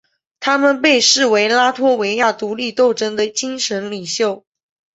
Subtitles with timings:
[0.39, 4.43] 他们被视为拉脱维亚独立斗争的精神领袖。